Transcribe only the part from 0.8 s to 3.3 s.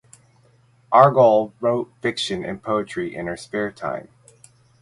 Argall wrote fiction and poetry in